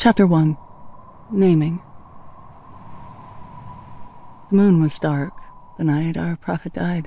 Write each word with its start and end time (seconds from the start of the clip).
Chapter 0.00 0.26
1 0.26 0.56
Naming 1.30 1.78
The 4.48 4.56
moon 4.56 4.80
was 4.80 4.98
dark 4.98 5.34
the 5.76 5.84
night 5.84 6.16
our 6.16 6.36
prophet 6.36 6.72
died. 6.72 7.06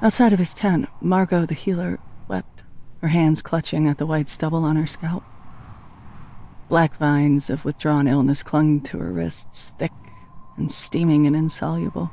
Outside 0.00 0.32
of 0.32 0.38
his 0.38 0.54
tent, 0.54 0.88
Margot 1.02 1.44
the 1.44 1.52
healer 1.52 1.98
wept, 2.28 2.62
her 3.02 3.08
hands 3.08 3.42
clutching 3.42 3.86
at 3.86 3.98
the 3.98 4.06
white 4.06 4.30
stubble 4.30 4.64
on 4.64 4.76
her 4.76 4.86
scalp. 4.86 5.22
Black 6.70 6.96
vines 6.96 7.50
of 7.50 7.66
withdrawn 7.66 8.08
illness 8.08 8.42
clung 8.42 8.80
to 8.84 8.96
her 9.00 9.12
wrists, 9.12 9.74
thick 9.78 9.92
and 10.56 10.72
steaming 10.72 11.26
and 11.26 11.36
insoluble. 11.36 12.10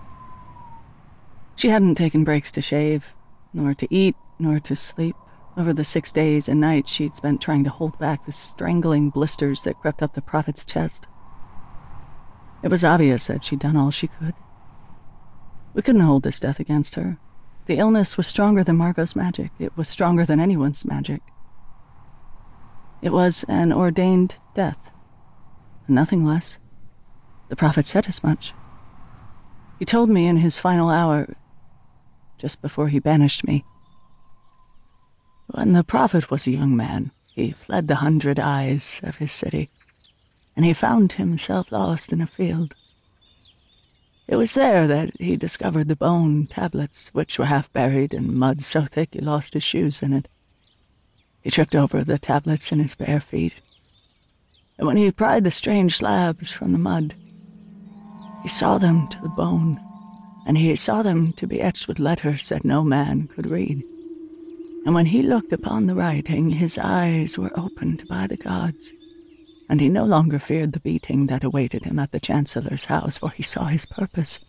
She 1.56 1.70
hadn't 1.70 1.96
taken 1.96 2.26
breaks 2.26 2.52
to 2.52 2.62
shave, 2.62 3.14
nor 3.54 3.74
to 3.76 3.88
eat, 3.90 4.18
nor 4.40 4.60
to 4.60 4.76
sleep 4.76 5.16
over 5.58 5.74
the 5.74 5.84
six 5.84 6.12
days 6.12 6.48
and 6.48 6.62
nights 6.62 6.90
she'd 6.90 7.16
spent 7.16 7.42
trying 7.42 7.64
to 7.64 7.70
hold 7.70 7.98
back 8.00 8.26
the 8.26 8.32
strangling 8.32 9.10
blisters 9.10 9.64
that 9.64 9.80
crept 9.80 10.02
up 10.02 10.14
the 10.14 10.22
prophet's 10.22 10.64
chest. 10.64 11.06
It 12.64 12.70
was 12.70 12.84
obvious 12.84 13.28
that 13.28 13.44
she'd 13.44 13.60
done 13.60 13.76
all 13.76 13.92
she 13.92 14.08
could. 14.08 14.34
We 15.74 15.82
couldn't 15.82 16.02
hold 16.02 16.24
this 16.24 16.40
death 16.40 16.60
against 16.60 16.96
her. 16.96 17.18
The 17.66 17.78
illness 17.78 18.18
was 18.18 18.28
stronger 18.28 18.64
than 18.64 18.78
Margot's 18.78 19.16
magic. 19.16 19.52
It 19.60 19.76
was 19.78 19.88
stronger 19.88 20.26
than 20.26 20.40
anyone's 20.40 20.86
magic. 20.86 21.22
It 23.02 23.12
was 23.12 23.44
an 23.48 23.74
ordained 23.74 24.36
death, 24.54 24.92
nothing 25.88 26.26
less. 26.26 26.58
The 27.50 27.56
prophet 27.56 27.86
said 27.86 28.08
as 28.08 28.24
much. 28.24 28.54
He 29.80 29.86
told 29.86 30.10
me 30.10 30.28
in 30.28 30.38
his 30.38 30.60
final 30.60 30.90
hour, 30.90 31.36
just 32.38 32.62
before 32.62 32.90
he 32.90 33.00
banished 33.00 33.46
me. 33.46 33.66
When 35.54 35.74
the 35.74 35.84
prophet 35.84 36.32
was 36.32 36.48
a 36.48 36.52
young 36.52 36.78
man, 36.78 37.12
he 37.36 37.52
fled 37.52 37.90
the 37.90 37.96
hundred 37.96 38.40
eyes 38.40 39.02
of 39.04 39.18
his 39.18 39.34
city, 39.34 39.70
and 40.56 40.64
he 40.64 40.72
found 40.72 41.14
himself 41.14 41.74
lost 41.74 42.14
in 42.14 42.22
a 42.22 42.28
field. 42.28 42.74
It 44.30 44.38
was 44.38 44.54
there 44.54 44.88
that 44.88 45.12
he 45.20 45.36
discovered 45.36 45.90
the 45.90 45.98
bone 45.98 46.48
tablets, 46.48 47.10
which 47.10 47.38
were 47.38 47.48
half 47.48 47.72
buried 47.74 48.14
in 48.14 48.38
mud 48.38 48.62
so 48.62 48.86
thick 48.86 49.10
he 49.12 49.20
lost 49.20 49.54
his 49.54 49.64
shoes 49.64 50.02
in 50.02 50.14
it. 50.14 50.30
He 51.42 51.52
tripped 51.52 51.76
over 51.76 52.06
the 52.06 52.18
tablets 52.18 52.72
in 52.72 52.80
his 52.80 52.96
bare 52.96 53.20
feet, 53.20 53.54
and 54.78 54.88
when 54.88 54.96
he 54.96 55.12
pried 55.12 55.44
the 55.44 55.52
strange 55.52 55.98
slabs 55.98 56.50
from 56.50 56.72
the 56.72 56.78
mud, 56.78 57.14
he 58.42 58.48
saw 58.48 58.78
them 58.78 59.10
to 59.10 59.22
the 59.22 59.28
bone, 59.28 59.82
and 60.48 60.58
he 60.58 60.78
saw 60.78 61.02
them 61.04 61.34
to 61.34 61.46
be 61.46 61.60
etched 61.60 61.90
with 61.90 62.00
letters 62.00 62.48
that 62.48 62.64
no 62.64 62.86
man 62.86 63.28
could 63.28 63.48
read. 63.48 63.84
And 64.86 64.96
when 64.96 65.06
he 65.08 65.22
looked 65.22 65.54
upon 65.54 65.86
the 65.86 65.96
writing, 65.96 66.50
his 66.50 66.78
eyes 66.78 67.38
were 67.38 67.58
opened 67.58 68.08
by 68.08 68.28
the 68.28 68.38
gods, 68.38 68.92
and 69.70 69.80
he 69.80 69.90
no 69.90 70.06
longer 70.06 70.40
feared 70.40 70.74
the 70.74 70.80
beating 70.80 71.28
that 71.28 71.44
awaited 71.44 71.86
him 71.86 72.00
at 72.00 72.12
the 72.12 72.20
Chancellor's 72.20 72.86
house, 72.86 73.18
for 73.18 73.30
he 73.30 73.44
saw 73.44 73.66
his 73.66 73.86
purpose. 73.86 74.40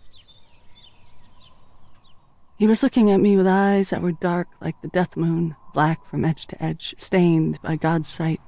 He 2.56 2.66
was 2.66 2.82
looking 2.82 3.10
at 3.10 3.20
me 3.20 3.36
with 3.36 3.46
eyes 3.46 3.90
that 3.90 4.02
were 4.02 4.12
dark 4.12 4.48
like 4.60 4.80
the 4.80 4.88
death 4.88 5.16
moon, 5.16 5.56
black 5.74 6.04
from 6.06 6.24
edge 6.24 6.46
to 6.46 6.62
edge, 6.62 6.94
stained 6.96 7.60
by 7.60 7.76
God's 7.76 8.08
sight. 8.08 8.40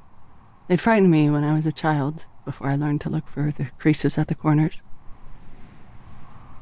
They'd 0.69 0.81
frightened 0.81 1.11
me 1.11 1.29
when 1.31 1.45
I 1.45 1.53
was 1.53 1.67
a 1.67 1.73
child, 1.73 2.25
before 2.45 2.69
I 2.69 2.77
learned 2.77 3.01
to 3.03 3.11
look 3.11 3.27
for 3.27 3.51
the 3.51 3.67
creases 3.79 4.17
at 4.17 4.29
the 4.29 4.35
corners. 4.35 4.83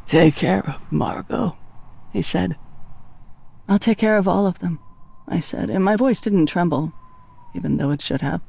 Take 0.06 0.34
care 0.34 0.66
of 0.68 0.92
Margot, 0.92 1.56
he 2.12 2.22
said. 2.22 2.56
I'll 3.68 3.78
take 3.78 3.98
care 3.98 4.16
of 4.16 4.26
all 4.26 4.46
of 4.46 4.58
them, 4.58 4.80
I 5.32 5.40
said, 5.40 5.70
and 5.70 5.82
my 5.82 5.96
voice 5.96 6.20
didn't 6.20 6.46
tremble, 6.46 6.92
even 7.54 7.78
though 7.78 7.90
it 7.90 8.02
should 8.02 8.20
have. 8.20 8.42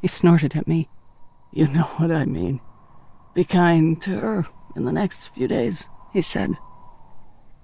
He 0.00 0.08
snorted 0.08 0.56
at 0.56 0.66
me. 0.66 0.88
You 1.52 1.68
know 1.68 1.82
what 1.98 2.10
I 2.10 2.24
mean. 2.24 2.60
Be 3.34 3.44
kind 3.44 4.00
to 4.00 4.18
her 4.18 4.46
in 4.74 4.86
the 4.86 4.92
next 4.92 5.26
few 5.28 5.46
days, 5.46 5.88
he 6.14 6.22
said. 6.22 6.52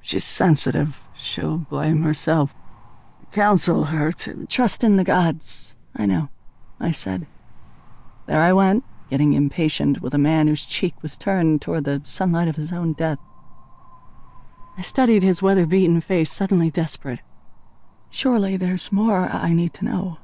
She's 0.02 0.24
sensitive. 0.24 1.00
She'll 1.16 1.56
blame 1.56 2.02
herself. 2.02 2.52
Counsel 3.32 3.84
her 3.84 4.12
to 4.12 4.44
trust 4.46 4.84
in 4.84 4.96
the 4.96 5.04
gods. 5.04 5.76
I 5.96 6.04
know, 6.04 6.28
I 6.78 6.92
said. 6.92 7.26
There 8.26 8.42
I 8.42 8.52
went, 8.52 8.84
getting 9.08 9.32
impatient 9.32 10.02
with 10.02 10.12
a 10.12 10.18
man 10.18 10.46
whose 10.46 10.66
cheek 10.66 11.02
was 11.02 11.16
turned 11.16 11.62
toward 11.62 11.84
the 11.84 12.02
sunlight 12.04 12.48
of 12.48 12.56
his 12.56 12.70
own 12.70 12.92
death. 12.92 13.18
I 14.76 14.82
studied 14.82 15.22
his 15.22 15.40
weather-beaten 15.40 16.02
face, 16.02 16.30
suddenly 16.30 16.70
desperate. 16.70 17.20
Surely 18.10 18.56
there's 18.56 18.92
more 18.92 19.28
I 19.28 19.52
need 19.52 19.74
to 19.74 19.84
know. 19.84 20.18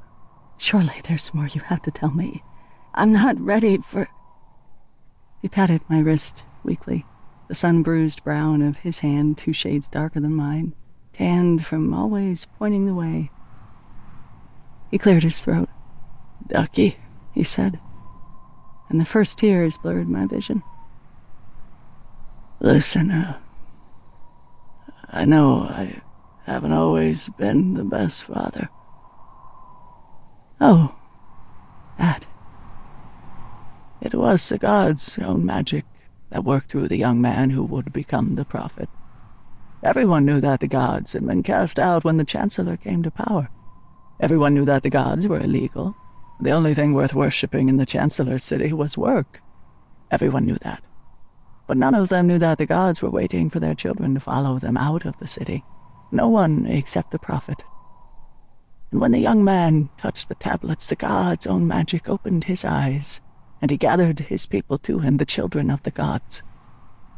Surely 0.59 1.01
there's 1.05 1.35
more 1.35 1.47
you 1.47 1.61
have 1.63 1.83
to 1.83 1.91
tell 1.91 2.11
me. 2.11 2.43
I'm 2.95 3.13
not 3.13 3.41
ready 3.41 3.79
for... 3.79 4.09
He 5.43 5.49
patted 5.49 5.83
my 5.89 6.01
wrist 6.01 6.43
weakly, 6.63 7.05
the 7.49 7.55
sun-bruised 7.55 8.25
brown 8.25 8.63
of 8.63 8.79
his 8.79 9.01
hand 9.01 9.37
two 9.37 9.53
shades 9.53 9.89
darker 9.89 10.21
than 10.21 10.35
mine, 10.35 10.75
tanned 11.13 11.67
from 11.67 11.93
always 11.93 12.47
pointing 12.59 12.87
the 12.87 12.95
way. 12.95 13.31
He 14.91 14.99
cleared 14.99 15.25
his 15.25 15.43
throat. 15.43 15.69
Ducky, 16.49 16.97
he 17.35 17.45
said 17.45 17.79
and 18.89 19.01
the 19.01 19.05
first 19.05 19.39
tears 19.39 19.77
blurred 19.77 20.09
my 20.09 20.25
vision. 20.25 20.63
Listen, 22.61 23.11
uh, 23.11 23.39
I 25.11 25.25
know 25.25 25.63
I 25.63 26.01
haven't 26.45 26.73
always 26.73 27.29
been 27.31 27.75
the 27.75 27.85
best 27.85 28.25
father. 28.25 28.69
Oh, 30.61 30.95
that. 31.99 32.25
It 34.01 34.15
was 34.15 34.49
the 34.49 34.59
gods' 34.59 35.19
own 35.19 35.45
magic 35.45 35.85
that 36.31 36.45
worked 36.45 36.71
through 36.71 36.89
the 36.89 36.99
young 36.99 37.21
man 37.21 37.51
who 37.51 37.65
would 37.65 37.93
become 37.93 38.35
the 38.35 38.45
prophet. 38.45 38.89
Everyone 39.83 40.25
knew 40.25 40.41
that 40.41 40.61
the 40.61 40.69
gods 40.69 41.13
had 41.13 41.27
been 41.27 41.43
cast 41.43 41.79
out 41.79 42.05
when 42.05 42.17
the 42.17 42.25
Chancellor 42.25 42.77
came 42.77 43.03
to 43.03 43.11
power. 43.11 43.49
Everyone 44.21 44.55
knew 44.55 44.65
that 44.65 44.83
the 44.83 44.91
gods 44.91 45.27
were 45.27 45.41
illegal, 45.41 45.95
the 46.41 46.51
only 46.51 46.75
thing 46.75 46.93
worth 46.93 47.15
worshipping 47.15 47.69
in 47.69 47.77
the 47.77 47.87
Chancellor's 47.87 48.45
city 48.45 48.73
was 48.73 48.99
work. 48.99 49.41
Everyone 50.11 50.45
knew 50.45 50.59
that. 50.63 50.83
But 51.67 51.77
none 51.77 51.95
of 51.95 52.09
them 52.09 52.27
knew 52.27 52.39
that 52.39 52.59
the 52.59 52.67
gods 52.67 53.01
were 53.01 53.11
waiting 53.11 53.49
for 53.49 53.61
their 53.61 53.75
children 53.75 54.15
to 54.15 54.21
follow 54.21 54.59
them 54.59 54.77
out 54.77 55.07
of 55.07 55.19
the 55.19 55.27
city. 55.27 55.65
No 56.15 56.29
one 56.29 56.67
except 56.67 57.11
the 57.11 57.19
prophet. 57.19 57.65
And 58.93 59.01
when 59.01 59.11
the 59.11 59.19
young 59.19 59.43
man 59.43 59.89
touched 59.99 60.29
the 60.29 60.37
tablets, 60.37 60.87
the 60.87 60.95
god's 60.95 61.45
own 61.45 61.67
magic 61.67 62.09
opened 62.09 62.45
his 62.45 62.65
eyes, 62.65 63.21
and 63.61 63.69
he 63.69 63.77
gathered 63.77 64.21
his 64.21 64.47
people 64.47 64.79
to 64.79 65.01
him, 65.01 65.17
the 65.17 65.25
children 65.25 65.73
of 65.73 65.83
the 65.83 65.91
gods. 65.91 66.45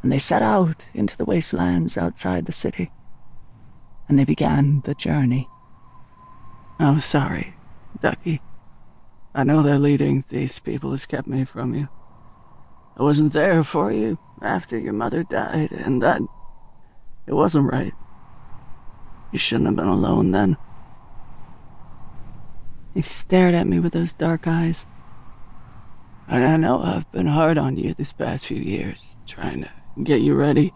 And 0.03 0.11
they 0.11 0.19
set 0.19 0.41
out 0.41 0.87
into 0.95 1.15
the 1.15 1.27
wastelands 1.27 1.99
outside 1.99 2.47
the 2.47 2.55
city. 2.55 2.91
And 4.09 4.19
they 4.19 4.25
began 4.25 4.81
the 4.87 4.95
journey. 4.95 5.47
I'm 6.79 6.97
oh, 6.97 7.01
sorry, 7.01 7.53
Ducky. 8.01 8.41
I 9.35 9.45
know 9.45 9.63
that 9.63 9.81
leading 9.81 10.25
these 10.31 10.59
people 10.59 10.93
has 10.93 11.05
kept 11.05 11.29
me 11.29 11.45
from 11.45 11.75
you. 11.75 11.91
I 12.97 13.03
wasn't 13.03 13.35
there 13.35 13.63
for 13.63 13.93
you 13.93 14.19
after 14.41 14.79
your 14.79 14.95
mother 14.95 15.23
died, 15.23 15.73
and 15.73 16.03
that... 16.03 16.23
It 17.27 17.35
wasn't 17.35 17.71
right. 17.71 17.93
You 19.33 19.39
shouldn't 19.39 19.67
have 19.67 19.77
been 19.77 19.87
alone 19.87 20.31
then. 20.31 20.57
He 22.95 23.03
stared 23.03 23.55
at 23.55 23.67
me 23.67 23.79
with 23.79 23.93
those 23.93 24.13
dark 24.13 24.47
eyes. 24.47 24.87
And 26.29 26.45
I 26.45 26.57
know 26.57 26.83
I've 26.83 27.11
been 27.13 27.27
hard 27.27 27.59
on 27.59 27.77
you 27.77 27.95
this 27.95 28.13
past 28.13 28.47
few 28.47 28.57
years, 28.57 29.17
trying 29.27 29.63
to 29.63 29.71
get 30.03 30.23
you 30.23 30.35
ready. 30.35 30.73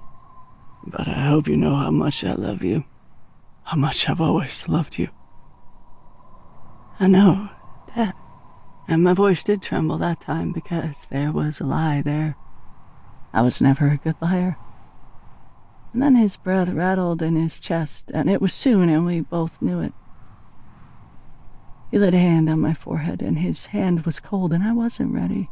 But 0.86 1.08
I 1.08 1.26
hope 1.26 1.48
you 1.48 1.56
know 1.56 1.76
how 1.76 1.90
much 1.90 2.24
I 2.24 2.34
love 2.34 2.62
you. 2.62 2.84
How 3.64 3.76
much 3.76 4.08
I've 4.08 4.20
always 4.20 4.68
loved 4.68 4.98
you. 4.98 5.08
I 6.98 7.06
know, 7.06 7.48
Dad. 7.94 8.12
And 8.86 9.02
my 9.02 9.14
voice 9.14 9.42
did 9.42 9.62
tremble 9.62 9.98
that 9.98 10.20
time 10.20 10.52
because 10.52 11.06
there 11.10 11.32
was 11.32 11.60
a 11.60 11.64
lie 11.64 12.02
there. 12.02 12.36
I 13.32 13.42
was 13.42 13.60
never 13.60 13.88
a 13.88 13.96
good 13.96 14.16
liar. 14.20 14.56
And 15.92 16.02
then 16.02 16.14
his 16.14 16.36
breath 16.36 16.68
rattled 16.68 17.22
in 17.22 17.36
his 17.36 17.58
chest, 17.58 18.10
and 18.14 18.30
it 18.30 18.40
was 18.40 18.52
soon, 18.52 18.88
and 18.88 19.04
we 19.04 19.20
both 19.20 19.60
knew 19.60 19.80
it. 19.80 19.92
He 21.90 21.98
laid 21.98 22.14
a 22.14 22.18
hand 22.18 22.48
on 22.48 22.60
my 22.60 22.74
forehead, 22.74 23.20
and 23.20 23.38
his 23.38 23.66
hand 23.66 24.06
was 24.06 24.20
cold, 24.20 24.52
and 24.52 24.62
I 24.62 24.72
wasn't 24.72 25.12
ready. 25.12 25.48